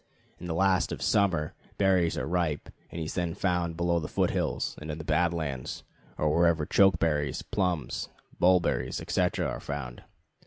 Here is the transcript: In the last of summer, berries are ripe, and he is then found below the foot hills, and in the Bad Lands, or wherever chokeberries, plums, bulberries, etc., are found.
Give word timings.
In 0.39 0.47
the 0.47 0.55
last 0.55 0.91
of 0.91 0.99
summer, 0.99 1.53
berries 1.77 2.17
are 2.17 2.25
ripe, 2.25 2.69
and 2.89 2.97
he 2.97 3.05
is 3.05 3.13
then 3.13 3.35
found 3.35 3.77
below 3.77 3.99
the 3.99 4.07
foot 4.07 4.31
hills, 4.31 4.75
and 4.81 4.89
in 4.89 4.97
the 4.97 5.03
Bad 5.03 5.31
Lands, 5.31 5.83
or 6.17 6.35
wherever 6.35 6.65
chokeberries, 6.65 7.43
plums, 7.51 8.09
bulberries, 8.39 8.99
etc., 8.99 9.47
are 9.47 9.59
found. 9.59 10.03